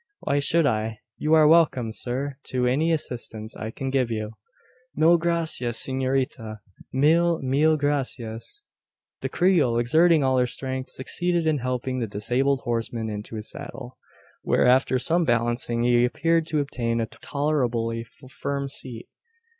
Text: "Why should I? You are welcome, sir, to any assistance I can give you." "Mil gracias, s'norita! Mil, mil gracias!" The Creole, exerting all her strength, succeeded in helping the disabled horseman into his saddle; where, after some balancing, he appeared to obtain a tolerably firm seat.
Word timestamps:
"Why 0.21 0.39
should 0.39 0.65
I? 0.65 1.01
You 1.19 1.35
are 1.35 1.47
welcome, 1.47 1.91
sir, 1.91 2.37
to 2.45 2.65
any 2.65 2.91
assistance 2.91 3.55
I 3.55 3.69
can 3.69 3.91
give 3.91 4.09
you." 4.09 4.31
"Mil 4.95 5.17
gracias, 5.19 5.77
s'norita! 5.77 6.59
Mil, 6.91 7.39
mil 7.43 7.77
gracias!" 7.77 8.63
The 9.21 9.29
Creole, 9.29 9.77
exerting 9.77 10.23
all 10.23 10.39
her 10.39 10.47
strength, 10.47 10.89
succeeded 10.89 11.45
in 11.45 11.59
helping 11.59 11.99
the 11.99 12.07
disabled 12.07 12.61
horseman 12.61 13.11
into 13.11 13.35
his 13.35 13.51
saddle; 13.51 13.99
where, 14.41 14.65
after 14.65 14.97
some 14.97 15.23
balancing, 15.23 15.83
he 15.83 16.03
appeared 16.03 16.47
to 16.47 16.59
obtain 16.61 16.99
a 16.99 17.05
tolerably 17.05 18.03
firm 18.03 18.67
seat. 18.69 19.07